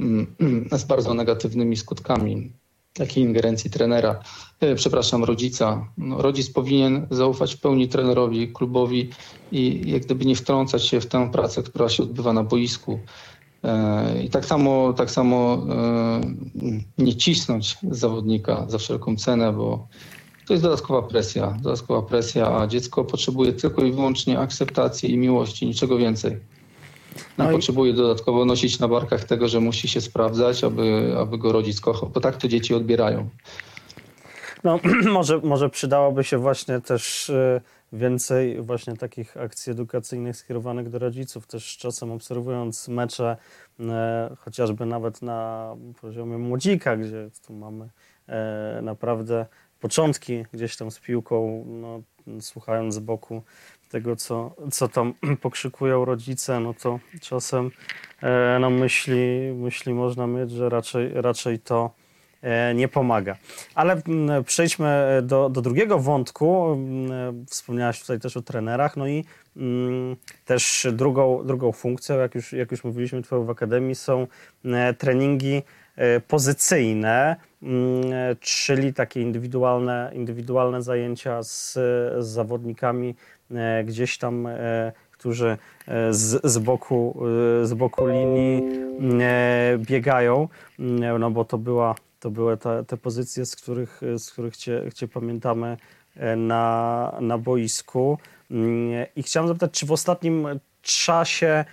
[0.00, 0.26] mm,
[0.78, 2.52] z bardzo negatywnymi skutkami
[2.92, 4.20] takiej ingerencji trenera,
[4.60, 5.88] e, przepraszam, rodzica.
[5.98, 9.10] No, rodzic powinien zaufać w pełni trenerowi, klubowi
[9.52, 13.00] i jak gdyby nie wtrącać się w tę pracę, która się odbywa na boisku.
[13.64, 16.20] E, I tak samo, tak samo e,
[16.98, 19.88] nie cisnąć zawodnika za wszelką cenę, bo
[20.46, 25.66] to jest dodatkowa presja, dodatkowa presja, a dziecko potrzebuje tylko i wyłącznie akceptacji i miłości,
[25.66, 26.36] niczego więcej.
[27.38, 31.52] No, no potrzebuje dodatkowo nosić na barkach tego, że musi się sprawdzać, aby, aby go
[31.52, 33.28] rodzic kochał, bo tak to dzieci odbierają.
[34.64, 34.78] No,
[35.12, 37.60] może, może przydałoby się właśnie też y,
[37.92, 43.36] więcej właśnie takich akcji edukacyjnych skierowanych do rodziców, też czasem obserwując mecze,
[43.80, 45.70] e, chociażby nawet na
[46.00, 47.88] poziomie młodzika, gdzie tu mamy
[48.28, 49.46] e, naprawdę
[49.80, 52.02] początki gdzieś tam z piłką, no,
[52.40, 53.42] słuchając z boku
[53.92, 57.70] tego, co, co tam pokrzykują rodzice, no to czasem
[58.22, 61.90] e, no myśli, myśli można mieć, że raczej, raczej to
[62.42, 63.36] e, nie pomaga.
[63.74, 64.02] Ale
[64.46, 66.78] przejdźmy do, do drugiego wątku.
[67.46, 69.24] Wspomniałaś tutaj też o trenerach, no i
[70.44, 74.26] też drugą, drugą funkcją, jak już, jak już mówiliśmy twoją w Akademii, są
[74.64, 75.62] e, treningi
[76.28, 77.36] pozycyjne,
[78.40, 81.72] czyli takie indywidualne, indywidualne zajęcia z,
[82.18, 83.14] z zawodnikami
[83.54, 87.22] E, gdzieś tam, e, którzy e, z, z, boku,
[87.62, 88.62] z boku linii
[89.78, 90.48] biegają,
[91.18, 95.08] no bo to, była, to były te, te pozycje, z których, z których cię, cię
[95.08, 95.76] pamiętamy
[96.36, 98.18] na, na boisku.
[99.16, 100.46] I chciałem zapytać, czy w ostatnim
[100.82, 101.64] czasie,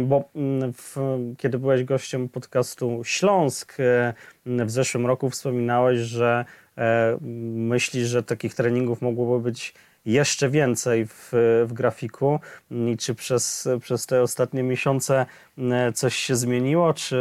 [0.00, 0.30] bo
[0.72, 0.96] w,
[1.38, 3.76] kiedy byłeś gościem podcastu Śląsk
[4.46, 6.44] w zeszłym roku wspominałeś, że
[7.54, 9.74] myślisz, że takich treningów mogłoby być
[10.06, 11.32] jeszcze więcej w,
[11.66, 12.40] w grafiku.
[12.70, 15.26] I czy przez, przez te ostatnie miesiące
[15.58, 17.16] e, coś się zmieniło, czy,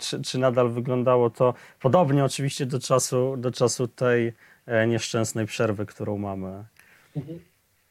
[0.00, 4.32] czy, czy nadal wyglądało to podobnie oczywiście do czasu, do czasu tej
[4.66, 6.64] e, nieszczęsnej przerwy, którą mamy?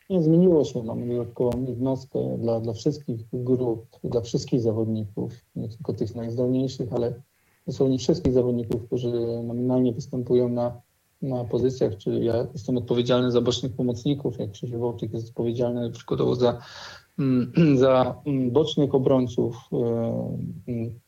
[0.09, 0.83] Nie zmieniło się.
[0.83, 7.21] Mamy dodatkową jednostkę dla, dla wszystkich grup, dla wszystkich zawodników, nie tylko tych najzdolniejszych, ale
[7.67, 9.11] dosłownie wszystkich zawodników, którzy
[9.43, 10.81] nominalnie występują na
[11.21, 16.35] na pozycjach, czy ja jestem odpowiedzialny za bocznych pomocników, jak Krzysiu Wołczyk jest odpowiedzialny przykładowo
[16.35, 16.61] za,
[17.19, 19.57] mm, za mm, bocznych obrońców.
[19.73, 20.99] E, mm.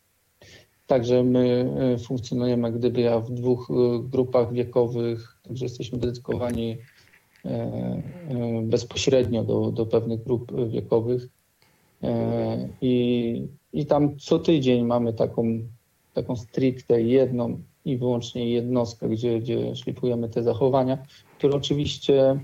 [0.87, 6.77] Także my e, funkcjonujemy gdyby ja w dwóch e, grupach wiekowych także jesteśmy dedykowani
[8.63, 11.27] bezpośrednio do, do pewnych grup wiekowych.
[12.03, 15.59] E, I, I tam co tydzień mamy taką,
[16.13, 20.97] taką stricte jedną i wyłącznie jednostkę, gdzie, gdzie szlifujemy te zachowania,
[21.37, 22.39] które oczywiście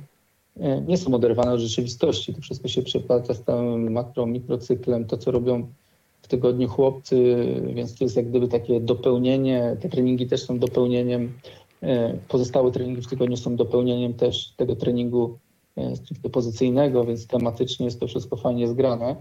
[0.60, 2.34] e, nie są oderwane od rzeczywistości.
[2.34, 5.68] To wszystko się przeplata z całym makro, mikrocyklem, to co robią
[6.22, 7.36] w tygodniu chłopcy,
[7.74, 9.78] więc to jest jak gdyby takie dopełnienie.
[9.82, 11.67] Te treningi też są dopełnieniem, e,
[12.28, 15.38] pozostałe treningi w tygodniu są dopełnieniem też tego treningu
[15.78, 19.16] e, pozycyjnego, więc tematycznie jest to wszystko fajnie zgrane.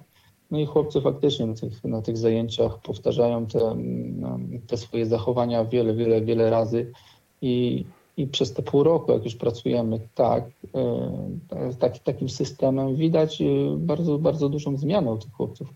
[0.50, 5.64] No i chłopcy faktycznie na tych, na tych zajęciach powtarzają te, mm, te swoje zachowania
[5.64, 6.92] wiele, wiele, wiele razy
[7.42, 7.84] i,
[8.16, 13.44] i przez te pół roku, jak już pracujemy tak, e, tak takim systemem, widać e,
[13.78, 15.68] bardzo, bardzo dużą zmianę u tych chłopców.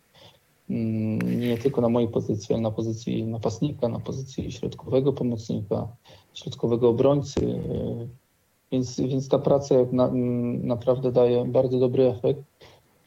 [0.70, 5.88] Mm, Nie tylko na mojej pozycji, ale na pozycji napastnika, na pozycji środkowego pomocnika,
[6.34, 7.40] środkowego obrońcy.
[7.46, 8.06] e,
[8.72, 12.40] Więc, więc ta praca na, mm, naprawdę daje bardzo dobry efekt.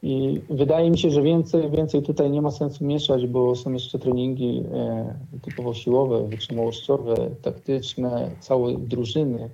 [0.04, 4.00] I wydaje mi się, że więcej, więcej tutaj nie ma sensu mieszać, bo są jeszcze
[4.00, 9.50] treningi e, typowo siłowe, wytrzymałościowe, taktyczne, całe drużyny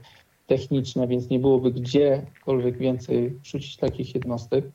[0.48, 4.66] techniczne, więc nie byłoby gdziekolwiek więcej wrzucić takich jednostek.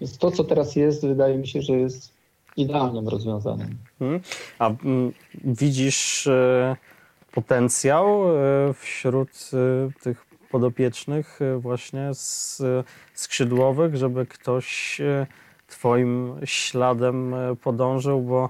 [0.00, 2.13] Więc to, co teraz jest, wydaje mi się, że jest
[2.56, 3.78] idealnym rozwiązaniem.
[4.00, 4.20] Mhm.
[4.58, 5.12] A mm,
[5.44, 6.76] widzisz e,
[7.32, 12.62] potencjał e, wśród e, tych podopiecznych właśnie z
[13.14, 15.00] skrzydłowych, żeby ktoś
[15.66, 18.48] twoim śladem podążył, bo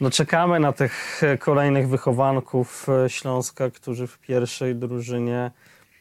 [0.00, 5.50] no czekamy na tych kolejnych wychowanków Śląska, którzy w pierwszej drużynie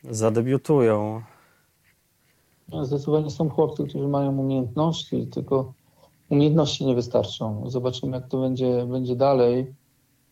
[0.04, 1.22] zadebiutują.
[2.70, 5.74] No, Zdecydowanie są chłopcy, którzy mają umiejętności, tylko
[6.30, 7.70] umiejętności nie wystarczą.
[7.70, 9.74] Zobaczymy, jak to będzie, będzie dalej.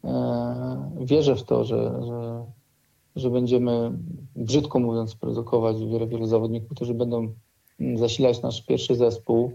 [0.04, 2.46] E, Wierzę w to, że, że,
[3.16, 3.92] że będziemy,
[4.36, 7.28] brzydko mówiąc, produkować wiele, wielu zawodników, którzy będą
[7.80, 9.52] mm, zasilać nasz pierwszy zespół.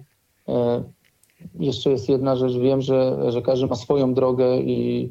[0.49, 0.83] E,
[1.61, 5.11] Jeszcze jest jedna rzecz, wiem, że, że każdy ma swoją drogę i,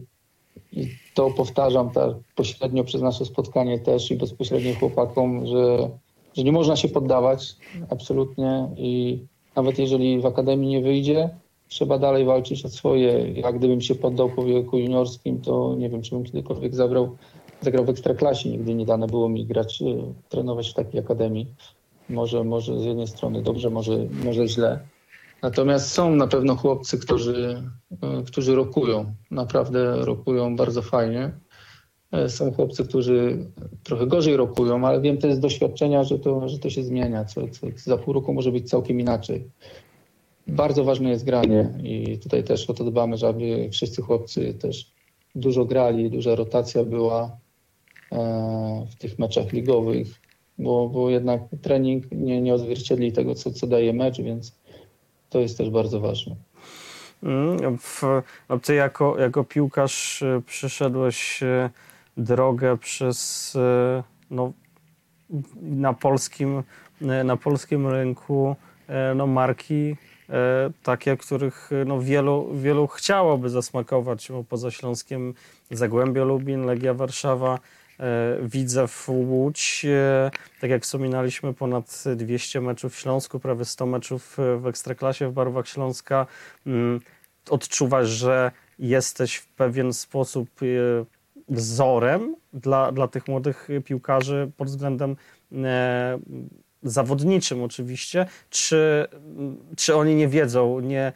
[0.71, 5.89] i to powtarzam tak pośrednio przez nasze spotkanie też i bezpośrednio chłopakom, że,
[6.37, 7.55] że nie można się poddawać
[7.89, 9.19] absolutnie i
[9.59, 11.29] nawet jeżeli w akademii nie wyjdzie,
[11.67, 13.31] trzeba dalej walczyć o swoje.
[13.31, 17.17] Jak gdybym się poddał po wieku juniorskim, to nie wiem, czy bym kiedykolwiek zabrał,
[17.61, 18.49] zagrał w ekstraklasie.
[18.49, 19.85] Nigdy nie dane było mi grać, e,
[20.29, 21.47] trenować w takiej akademii.
[22.09, 24.79] Może, może z jednej strony dobrze, może, może źle.
[25.41, 27.63] Natomiast są na pewno chłopcy, którzy,
[28.01, 29.13] e, którzy rokują.
[29.31, 31.31] Naprawdę rokują bardzo fajnie.
[32.11, 33.37] E, Są chłopcy, którzy
[33.83, 37.25] trochę gorzej rokują, ale wiem też z doświadczenia, że to, że to się zmienia.
[37.25, 39.43] Co, co, za pół roku może być całkiem inaczej.
[40.47, 44.91] Bardzo ważne jest granie i tutaj też o to dbamy, żeby wszyscy chłopcy też
[45.35, 47.37] dużo grali, duża rotacja była
[48.11, 50.07] e, w tych meczach ligowych,
[50.57, 54.55] bo, bo jednak trening nie, nie odzwierciedli tego, co, co daje mecz, więc
[55.29, 56.35] to jest też bardzo ważne.
[57.23, 58.01] Mm, W,
[58.63, 61.69] ty jako, jako piłkarz e, przeszedłeś e,
[62.19, 64.53] drogę przez e, no,
[65.61, 66.63] na polskim,
[67.01, 68.55] e, na polskim rynku
[68.87, 69.95] e, no, marki
[70.83, 75.33] takie, których no, wielu, wielu chciałoby zasmakować, bo poza Śląskiem
[75.71, 77.59] Zagłębie Lubin, Legia Warszawa,
[78.41, 79.85] Widzew Łódź,
[80.61, 85.67] tak jak wspominaliśmy, ponad 200 meczów w Śląsku, prawie 100 meczów w Ekstraklasie w barwach
[85.67, 86.25] Śląska.
[86.67, 86.99] Mm,
[87.49, 90.49] Odczuwasz, że jesteś w pewien sposób
[91.49, 95.15] wzorem dla, dla tych młodych piłkarzy pod względem
[95.53, 96.19] e,
[96.83, 99.07] zawodniczym oczywiście, czy,
[99.77, 101.13] czy oni nie wiedzą, nie,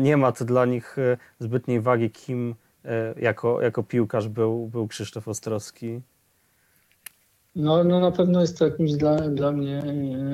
[0.00, 4.88] nie ma to dla nich e, zbytniej wagi, kim e, jako, jako piłkarz był, był
[4.88, 6.00] Krzysztof Ostrowski?
[7.54, 9.82] No, no na pewno jest to jakimś dla, dla mnie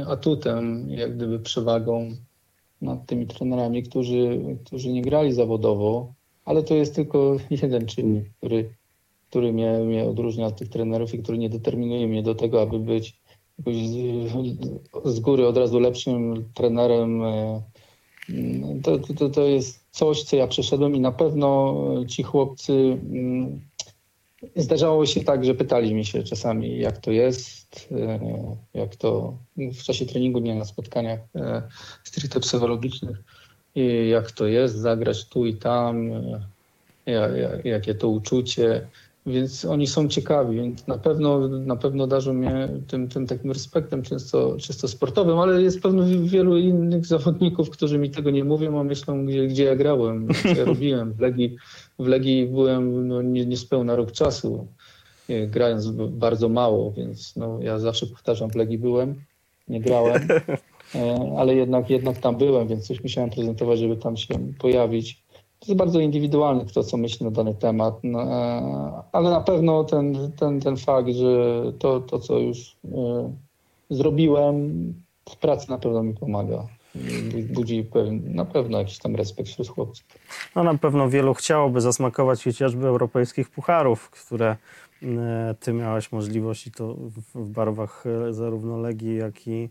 [0.09, 2.11] atutem, jak gdyby przewagą
[2.83, 6.13] nad tymi trenerami, którzy, którzy nie grali zawodowo,
[6.45, 8.71] ale to jest tylko jeden czynnik, który,
[9.35, 12.79] który mnie, mnie odróżnia od tych trenerów i który nie determinuje mnie do tego, aby
[12.79, 13.21] być
[13.59, 13.97] jakoś z,
[15.05, 17.23] z góry od razu lepszym trenerem.
[17.23, 17.63] e,
[18.83, 21.75] To, to, to jest coś, co ja przeszedłem i na pewno
[22.09, 23.61] ci chłopcy mm,
[24.57, 28.21] Zdarzało się tak, że pytali mi się czasami, jak to jest, e,
[28.75, 31.63] jak to w czasie treningu, nie na spotkaniach e,
[32.05, 33.17] stricte psychologicznych,
[34.11, 36.11] jak to jest zagrać tu i tam,
[37.07, 38.87] ja- ja- jakie to uczucie.
[39.27, 44.03] Więc oni są ciekawi, więc na pewno, na pewno darzą mnie tym, tym takim respektem
[44.03, 48.85] czysto, czysto sportowym, ale jest pewno wielu innych zawodników, którzy mi tego nie mówią, a
[48.85, 51.13] myślą, gdzie, gdzie ja grałem, co ja robiłem.
[51.13, 51.57] W Legii,
[51.99, 54.67] w Legii byłem no, nie, niespełna rok czasu.
[55.29, 59.15] e, grając bardzo mało, więc no, ja zawsze powtarzam, w Legii byłem,
[59.69, 60.23] nie grałem,
[60.95, 65.24] e, ale jednak, jednak tam byłem, więc coś musiałem prezentować, żeby tam się pojawić.
[65.61, 69.85] To jest bardzo indywidualne, kto co myśli na dany temat, no, e, ale na pewno
[69.85, 72.77] ten, ten, ten fakt, że to, to co już
[73.91, 74.95] zrobiłem
[75.31, 76.67] w pracy na pewno mi pomaga
[77.53, 77.87] budzi
[78.25, 80.07] na pewno jakiś tam respekt wśród chłopców.
[80.57, 84.57] No na pewno wielu chciałoby zasmakować chociażby europejskich pucharów, które
[85.03, 86.97] e, ty miałeś możliwość i to
[87.35, 89.69] w barwach e, zarówno Legii, jak i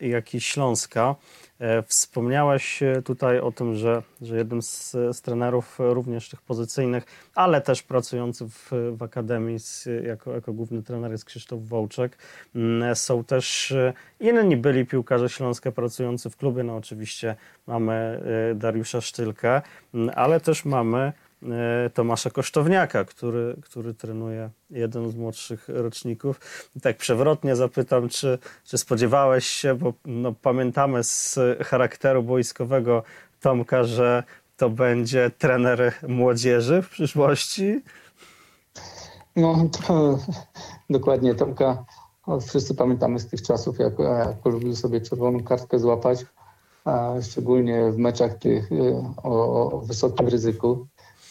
[0.00, 1.14] jak i Śląska.
[1.58, 7.60] E, wspomniałeś tutaj o tym, że, że jednym z, z trenerów również tych pozycyjnych, ale
[7.60, 12.18] też pracujący w, w Akademii z, jako, jako główny trener jest Krzysztof Wołczek.
[12.54, 16.62] Mm, są też e, inni byli piłkarze Śląska pracujący w klubie.
[16.62, 17.36] No oczywiście
[17.66, 19.62] mamy e, Dariusza Sztylkę,
[19.94, 21.12] mm, ale też mamy E,
[21.94, 26.40] Tomasza Kosztowniaka, który, który trenuje jeden z młodszych roczników.
[26.76, 33.02] I tak przewrotnie zapytam, czy, czy spodziewałeś się, bo no, pamiętamy z charakteru boiskowego
[33.40, 34.22] Tomka, że
[34.56, 37.82] to będzie trener młodzieży w przyszłości?
[39.36, 40.18] No, to,
[40.90, 41.34] dokładnie.
[41.34, 41.84] Tomka
[42.46, 46.26] wszyscy pamiętamy z tych czasów, jak, jak lubił sobie czerwoną kartkę złapać,
[47.22, 50.86] szczególnie w meczach tych e, o, o wysokim ryzyku.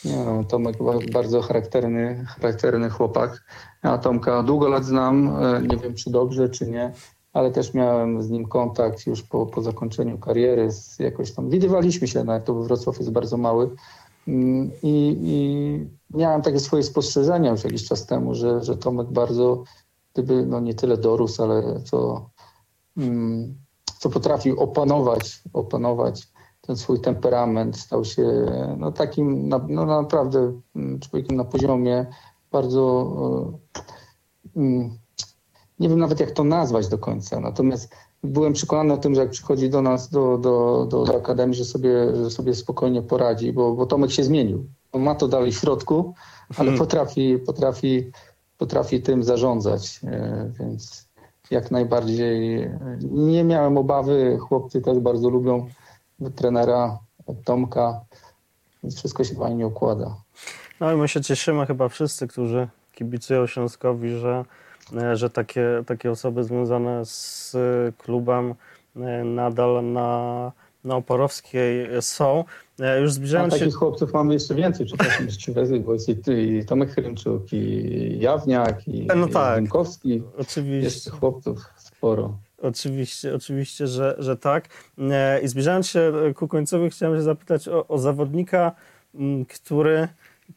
[0.05, 0.77] No, Tomek
[1.13, 3.43] bardzo charakterny, charakterny chłopak.
[3.83, 6.93] Ja Tomka długo lat znam, e, nie wiem czy dobrze, czy nie,
[7.33, 10.71] ale też miałem z nim kontakt już po, po zakończeniu kariery.
[10.71, 13.69] Z, jakoś tam widywaliśmy się, nawet to Wrocław jest bardzo mały.
[14.27, 19.63] Mm, I, I, miałem takie swoje spostrzeżenia już jakiś czas temu, że, że Tomek bardzo,
[20.13, 22.29] gdyby no nie tyle dorósł, ale co,
[22.97, 23.55] mm,
[23.99, 26.27] co potrafił opanować, opanować
[26.69, 28.25] ten swój temperament, stał się
[28.77, 32.05] no, takim no, naprawdę mm, człowiekiem na poziomie
[32.51, 33.13] bardzo,
[34.55, 34.97] e, mm,
[35.79, 39.29] nie wiem nawet jak to nazwać do końca, natomiast byłem przekonany o tym, że jak
[39.29, 43.73] przychodzi do nas, do, do, do, do Akademii, że sobie, że sobie spokojnie poradzi, bo,
[43.73, 44.65] bo Tomek się zmienił.
[44.91, 46.13] On ma to dalej w środku,
[46.49, 46.77] ale hmm.
[46.77, 48.11] potrafi, potrafi,
[48.57, 51.09] potrafi tym zarządzać, e, więc
[51.51, 52.69] jak najbardziej
[53.11, 54.37] nie miałem obawy.
[54.41, 55.67] Chłopcy też bardzo lubią
[56.35, 56.99] trenera
[57.45, 58.01] Tomka,
[58.83, 60.15] więc wszystko się fajnie układa.
[60.79, 64.45] No i my się cieszymy chyba wszyscy, którzy kibicują Śląskowi, że,
[64.97, 67.55] e, że takie, takie osoby związane z
[67.97, 68.55] klubem
[68.95, 70.51] e, nadal na,
[70.83, 72.43] na Oporowskiej są.
[72.79, 73.59] E, już zbliżając się...
[73.59, 79.07] takich chłopców mamy jeszcze więcej, przepraszam, jeszcze bo jest i, Tomek Hrymczuk, i Jawniak, i,
[79.15, 79.63] no tak.
[80.05, 80.83] i Oczywiście.
[80.83, 82.37] Jeszcze chłopców sporo.
[82.61, 84.67] Oczywiście, oczywiście, że, że tak.
[85.11, 88.71] E, I zbliżając się ku końcowi, chciałem się zapytać o, o zawodnika,
[89.49, 90.07] który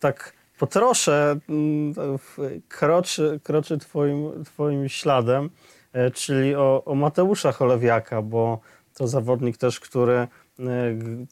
[0.01, 1.38] tak po trosze
[2.69, 5.51] kroczy, kroczy twoim, twoim śladem,
[5.93, 8.61] e, czyli o, o Mateusza Cholewiaka, bo
[8.95, 10.29] to zawodnik też, który E,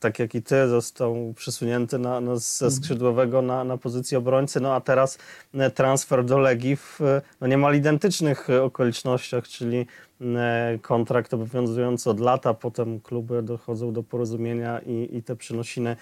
[0.01, 2.83] tak jak i ty, został przesunięty na, na, ze mhm.
[2.83, 5.19] skrzydłowego na, na pozycję obrońcy, no a teraz
[5.55, 7.01] e, transfer do Legii w
[7.41, 9.87] no niemal identycznych okolicznościach, czyli
[10.21, 15.97] e, kontrakt obowiązujący od lata, potem kluby dochodzą do porozumienia i, i te przynosiny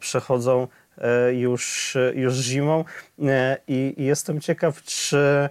[0.00, 0.68] przechodzą
[1.32, 2.84] już, już zimą.
[3.68, 5.50] I, i jestem ciekaw, czy E,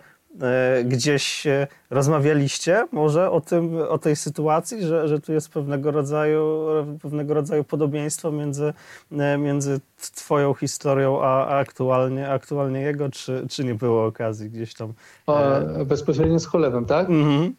[0.85, 1.47] gdzieś
[1.89, 6.65] rozmawialiście może o, tym, o tej sytuacji, że, że tu jest pewnego rodzaju,
[7.01, 8.73] pewnego rodzaju podobieństwo między,
[9.11, 9.79] e, między
[10.15, 14.93] twoją historią, a, aktualnie, aktualnie jego, czy, czy nie było okazji gdzieś tam?
[15.27, 17.09] O, e, bezpośrednio z Cholewem, tak?
[17.09, 17.55] Mhm.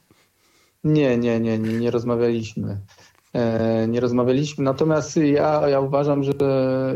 [0.85, 2.81] Nie, nie, nie, nie, nie rozmawialiśmy.
[3.89, 6.33] Nie rozmawialiśmy, natomiast ja, ja uważam, że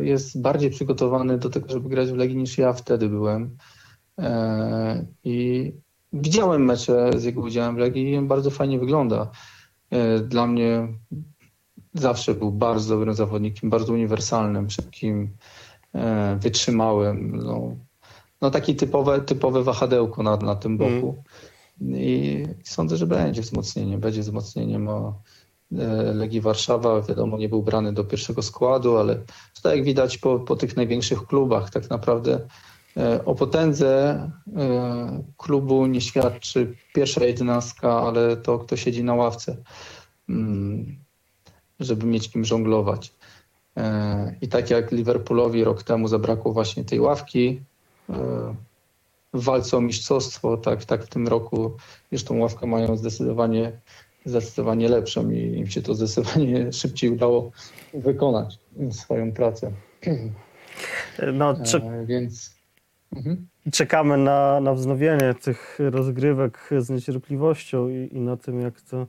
[0.00, 3.56] jest bardziej przygotowany do tego, żeby grać w Legii niż ja wtedy byłem.
[4.18, 5.72] E, I
[6.12, 9.30] widziałem mecze z jego udziałem w Legii i bardzo fajnie wygląda.
[9.90, 10.88] E, dla mnie
[11.94, 15.36] zawsze był bardzo dobrym zawodnikiem, bardzo uniwersalnym, szybkim,
[15.94, 17.36] e, wytrzymałym.
[17.36, 17.76] No,
[18.40, 21.22] no taki typowe, typowe wahadełko na, na tym boku.
[21.80, 22.00] Mm.
[22.00, 23.98] I sądzę, że będzie wzmocnienie.
[23.98, 25.22] Będzie wzmocnieniem o
[26.14, 27.00] Legii Warszawa.
[27.02, 29.20] Wiadomo, nie był brany do pierwszego składu, ale
[29.62, 32.40] tak jak widać po, po tych największych klubach, tak naprawdę
[33.24, 33.90] o potędze
[34.56, 39.56] e, klubu nie świadczy pierwsza jedenastka, ale to, kto siedzi na ławce,
[40.28, 40.96] mm,
[41.80, 43.12] żeby mieć kim żonglować.
[43.76, 47.60] E, I tak jak Liverpoolowi rok temu zabrakło właśnie tej ławki
[49.34, 51.76] w walce o mistrzostwo, tak, tak w tym roku
[52.12, 53.72] już tą ławkę mają zdecydowanie,
[54.24, 57.50] zdecydowanie lepszą i im się to zdecydowanie szybciej udało
[57.94, 58.58] wykonać
[58.90, 59.72] swoją pracę.
[61.32, 61.80] No, czy...
[62.06, 62.53] Więc
[63.16, 63.46] Mhm.
[63.72, 69.06] czekamy na, na wznowienie tych rozgrywek z niecierpliwością i, i na tym, jak to,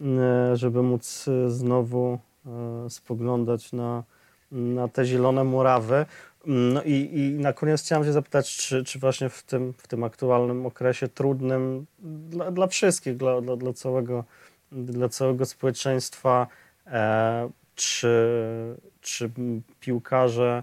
[0.00, 4.04] e, żeby móc e, znowu e, spoglądać na,
[4.52, 6.06] na te zielone murawy.
[6.46, 10.04] No i, i na koniec chciałem się zapytać, czy, czy właśnie w tym, w tym
[10.04, 14.24] aktualnym okresie trudnym dla, dla wszystkich, dla, dla, dla, całego,
[14.72, 16.46] dla całego społeczeństwa,
[16.86, 18.28] e, czy,
[19.00, 19.30] czy
[19.80, 20.62] piłkarze,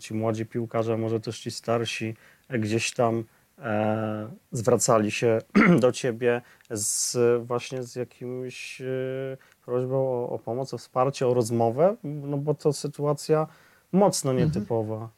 [0.00, 2.16] ci młodzi piłkarze, może też ci starsi,
[2.50, 3.24] gdzieś tam
[3.58, 5.38] e, zwracali się
[5.80, 7.16] do ciebie z,
[7.46, 8.84] właśnie z jakimś e,
[9.64, 13.46] prośbą o, o pomoc, o wsparcie, o rozmowę, no bo to sytuacja
[13.92, 15.08] mocno nietypowa.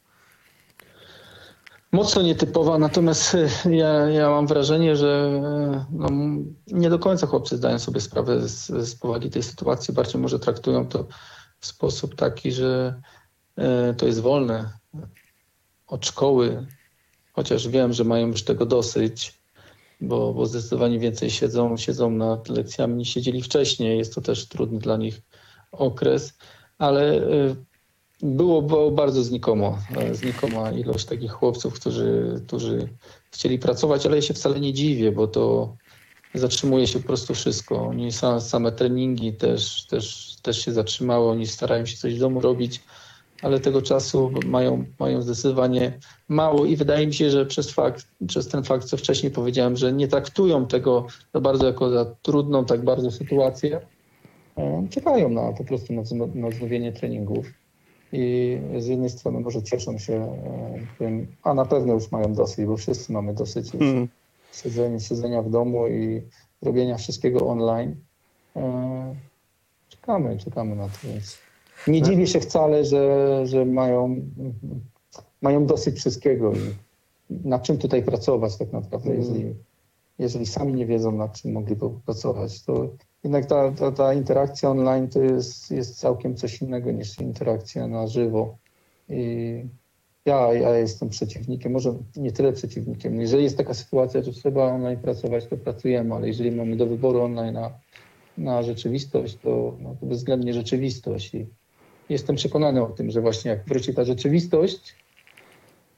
[1.92, 6.08] Mocno nietypowa, natomiast e, ja, ja mam wrażenie, że e, no,
[6.66, 9.94] nie do końca chłopcy zdają sobie sprawę z, z powagi tej sytuacji.
[9.94, 11.06] Bardziej może traktują to
[11.60, 13.25] w sposób taki, że e,
[13.96, 14.72] to jest wolne
[15.86, 16.66] od szkoły,
[17.32, 19.38] chociaż wiem, że mają już tego dosyć,
[20.00, 23.98] bo, bo zdecydowanie więcej siedzą, siedzą nad lekcjami niż siedzieli wcześniej.
[23.98, 25.20] Jest to też trudny dla nich
[25.72, 26.38] okres,
[26.78, 27.56] ale e,
[28.22, 32.88] było, było bardzo znikomo, e, znikoma ilość takich chłopców, którzy, którzy
[33.30, 35.76] chcieli pracować, ale ja się wcale nie dziwię, bo to
[36.34, 37.86] zatrzymuje się po prostu wszystko.
[37.86, 42.80] Oni same treningi też, też, też się zatrzymały, oni starają się coś w domu robić,
[43.46, 45.92] ale tego czasu mają, mają zdecydowanie
[46.28, 49.92] mało i wydaje mi się, że przez, fakt, przez ten fakt, co wcześniej powiedziałem, że
[49.92, 53.80] nie traktują tego za bardzo jako za trudną, tak bardzo sytuację,
[54.58, 56.02] e, czekają na po prostu na,
[56.34, 57.46] na wznowienie treningów
[58.12, 62.66] i z jednej strony może cieszą się e, tym, a na pewno już mają dosyć,
[62.66, 64.08] bo wszyscy mamy dosyć już Mm.
[64.62, 66.22] siedzenia, siedzenia w domu i
[66.62, 67.96] robienia wszystkiego online.
[68.56, 69.14] E,
[69.88, 71.38] Czekamy, czekamy na to, więc
[71.88, 74.16] nie dziwię się wcale, że, że mają,
[75.42, 76.58] mają dosyć wszystkiego i
[77.30, 79.54] nad czym tutaj pracować tak naprawdę, jeżeli,
[80.18, 82.88] jeżeli sami nie wiedzą, nad czym mogliby pracować, to
[83.24, 88.06] jednak ta, ta, ta interakcja online to jest, jest całkiem coś innego niż interakcja na
[88.06, 88.56] żywo.
[89.08, 89.64] I
[90.24, 93.20] ja, ja jestem przeciwnikiem, może nie tyle przeciwnikiem.
[93.20, 97.20] Jeżeli jest taka sytuacja, że trzeba online pracować, to pracujemy, ale jeżeli mamy do wyboru
[97.20, 97.70] online na,
[98.38, 101.34] na rzeczywistość, to, no, to bezwzględnie rzeczywistość.
[101.34, 101.46] I
[102.08, 104.96] jestem przekonany o tym, że właśnie jak wróci ta rzeczywistość,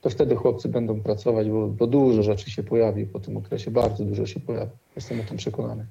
[0.00, 4.04] to wtedy chłopcy będą pracować, bo, bo dużo rzeczy się pojawi po tym okresie, bardzo
[4.04, 4.70] dużo się pojawi.
[4.96, 5.86] Jestem o tym przekonany.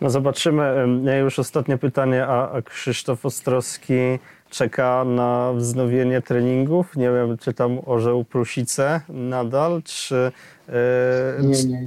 [0.00, 0.86] No zobaczymy.
[1.20, 3.94] Już ostatnie pytanie, a Krzysztof Ostrowski
[4.50, 6.96] czeka na wznowienie treningów.
[6.96, 10.32] Nie wiem, czy tam orzeł Prusice nadal, czy...
[10.68, 11.86] e, Nie, nie,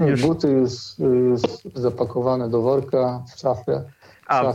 [0.00, 0.06] nie.
[0.06, 0.22] Już.
[0.22, 1.40] Buty już, już
[1.74, 3.82] zapakowane do worka w szafie.
[4.28, 4.52] A.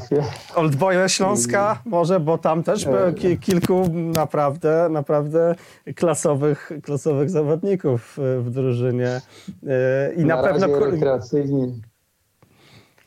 [0.56, 5.56] Oldboye Śląska może, bo tam też było ki- kilku naprawdę, naprawdę
[5.96, 9.22] klasowych, klasowych zawodników e, w drużynie.
[9.68, 11.82] E, I na, Na pewno, rekreacyjni.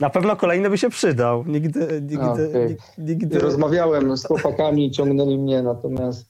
[0.01, 1.45] na pewno kolejny by się przydał.
[1.47, 3.39] Nigdy, nigdy, nig- nigdy.
[3.39, 6.27] Rozmawiałem z chłopakami, ciągnęli mnie, natomiast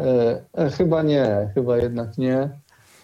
[0.00, 2.50] e, e, chyba nie, chyba jednak nie.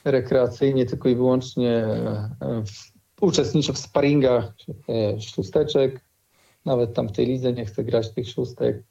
[0.05, 2.29] Rekreacyjnie tylko i wyłącznie e,
[2.67, 2.93] w,
[3.25, 4.53] uczestniczę w sparingach
[4.89, 6.01] e, szósteczek.
[6.65, 8.83] Nawet tam w tej lidze nie chcę grać tych szóstek.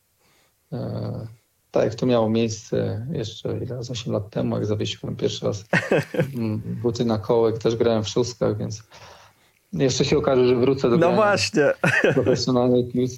[0.72, 1.28] E,
[1.72, 5.66] tak jak to miało miejsce jeszcze ile, z 8 lat temu, jak zawiesiłem pierwszy raz
[6.84, 8.84] buty na kołek, też grałem w szóstkach, więc
[9.74, 11.64] jeszcze się okaże, że wrócę do No właśnie.
[12.14, 13.18] profesjonalnej piłce.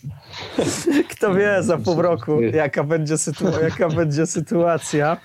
[1.10, 5.18] Kto wie za pół roku, jaka będzie, sytu- jaka będzie sytuacja.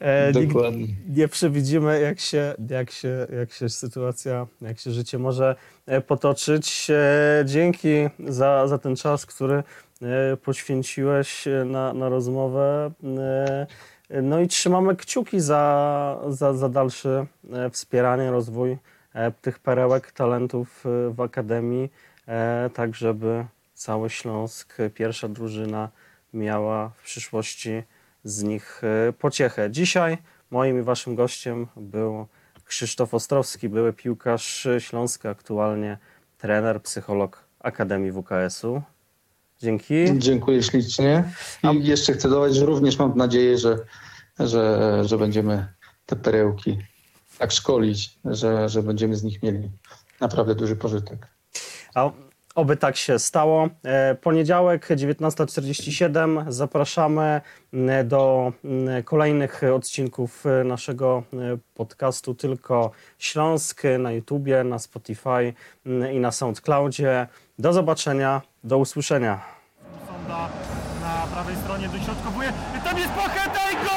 [0.00, 0.86] E, Dokładnie.
[1.08, 6.90] nie przewidzimy, jak się, jak, się, jak się sytuacja, jak się życie może e, potoczyć.
[6.90, 7.88] E, dzięki
[8.28, 9.54] za, za ten czas, który
[10.02, 12.90] e, poświęciłeś e, na, na rozmowę.
[13.18, 13.66] E,
[14.22, 17.26] no i trzymamy kciuki za, za, za dalsze
[17.72, 18.76] wspieranie, rozwój
[19.42, 21.90] tych perełek, talentów e, w Akademii,
[22.28, 23.44] e, tak żeby
[23.74, 25.88] cały Śląsk, e, pierwsza drużyna
[26.34, 27.82] miała w przyszłości
[28.24, 29.70] z nich e, pociechę.
[29.70, 30.18] Dzisiaj
[30.50, 32.26] moim i waszym gościem był
[32.64, 35.98] Krzysztof Ostrowski, były piłkarz Śląska, aktualnie
[36.38, 38.82] trener, psycholog Akademii WKS-u.
[39.60, 40.18] Dzięki.
[40.18, 41.24] Dziękuję ślicznie.
[41.72, 43.78] I jeszcze chcę dodać, że również mam nadzieję, że,
[44.38, 45.68] że, że będziemy
[46.06, 46.78] te perełki
[47.38, 49.70] tak szkolić, że, że będziemy z nich mieli
[50.20, 51.26] naprawdę duży pożytek.
[51.94, 52.10] A
[52.54, 53.68] oby tak się stało.
[53.84, 57.40] E, Poniedziałek 19.47 zapraszamy
[57.72, 61.36] m, do m, kolejnych odcinków e, naszego e,
[61.74, 65.54] podcastu Tylko Śląsk na YouTubie, na Spotify
[65.86, 67.26] m, i na SoundCloudzie.
[67.58, 69.40] Do zobaczenia, do usłyszenia.
[70.06, 70.48] Sonda
[71.00, 72.52] na prawej stronie dośrodkowuje.
[72.84, 73.87] Tam jest Pacheta i!